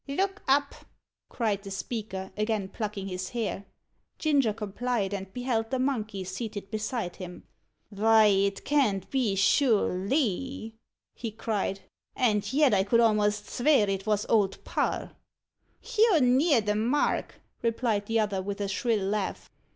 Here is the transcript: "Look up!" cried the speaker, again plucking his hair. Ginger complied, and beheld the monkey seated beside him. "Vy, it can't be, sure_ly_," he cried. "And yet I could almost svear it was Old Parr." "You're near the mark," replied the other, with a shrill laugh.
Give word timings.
"Look 0.07 0.41
up!" 0.47 0.73
cried 1.29 1.61
the 1.61 1.69
speaker, 1.69 2.31
again 2.35 2.69
plucking 2.69 3.05
his 3.07 3.29
hair. 3.29 3.65
Ginger 4.17 4.51
complied, 4.51 5.13
and 5.13 5.31
beheld 5.31 5.69
the 5.69 5.77
monkey 5.77 6.23
seated 6.23 6.71
beside 6.71 7.17
him. 7.17 7.43
"Vy, 7.91 8.25
it 8.25 8.65
can't 8.65 9.07
be, 9.11 9.35
sure_ly_," 9.35 10.73
he 11.13 11.29
cried. 11.31 11.81
"And 12.15 12.51
yet 12.51 12.73
I 12.73 12.81
could 12.83 12.99
almost 12.99 13.45
svear 13.45 13.87
it 13.87 14.07
was 14.07 14.25
Old 14.27 14.63
Parr." 14.63 15.11
"You're 15.95 16.21
near 16.21 16.61
the 16.61 16.73
mark," 16.75 17.35
replied 17.61 18.07
the 18.07 18.21
other, 18.21 18.41
with 18.41 18.59
a 18.59 18.67
shrill 18.67 19.05
laugh. 19.05 19.51